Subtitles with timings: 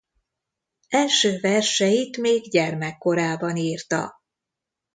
[0.89, 4.21] Első verseit még gyermekkorában írta.